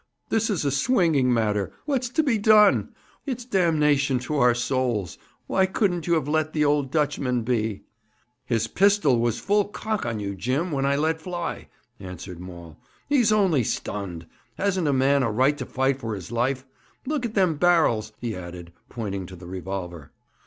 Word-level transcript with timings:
'This 0.29 0.49
is 0.49 0.65
a 0.65 0.71
swinging 0.71 1.31
matter. 1.31 1.71
What's 1.85 2.09
to 2.09 2.23
be 2.23 2.39
done? 2.39 2.89
It's 3.27 3.45
damnation 3.45 4.17
to 4.21 4.37
our 4.39 4.55
souls. 4.55 5.19
Why 5.45 5.67
couldn't 5.67 6.07
ye 6.07 6.15
have 6.15 6.27
let 6.27 6.53
the 6.53 6.65
old 6.65 6.89
Dutchman 6.89 7.43
be?' 7.43 7.83
'His 8.43 8.65
pistol 8.65 9.19
was 9.19 9.39
full 9.39 9.65
cock 9.65 10.03
on 10.03 10.19
you, 10.19 10.33
Jim, 10.33 10.71
when 10.71 10.87
I 10.87 10.95
let 10.95 11.21
fly,' 11.21 11.67
answered 11.99 12.39
Maul. 12.39 12.77
'He's 13.09 13.31
only 13.31 13.63
stunned. 13.63 14.25
Hasn't 14.57 14.87
a 14.87 14.91
man 14.91 15.21
a 15.21 15.29
right 15.29 15.55
to 15.59 15.67
fight 15.67 15.99
for 15.99 16.15
his 16.15 16.31
life? 16.31 16.65
Look 17.05 17.23
at 17.23 17.35
them 17.35 17.57
barrels!' 17.57 18.11
he 18.17 18.35
added, 18.35 18.73
pointing 18.89 19.27
to 19.27 19.35
the 19.35 19.45
revolver. 19.45 20.11